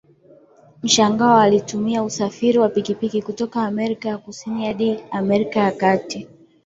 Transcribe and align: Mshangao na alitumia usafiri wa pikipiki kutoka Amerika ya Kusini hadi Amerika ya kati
Mshangao 0.83 1.27
na 1.37 1.41
alitumia 1.43 2.03
usafiri 2.03 2.57
wa 2.59 2.69
pikipiki 2.69 3.21
kutoka 3.21 3.63
Amerika 3.63 4.09
ya 4.09 4.17
Kusini 4.17 4.65
hadi 4.65 4.99
Amerika 5.11 5.59
ya 5.59 5.71
kati 5.71 6.27